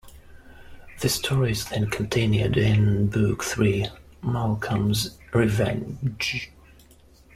[1.01, 3.85] The story is then continued in Book Three:
[4.23, 6.51] Malcolm's Revenge.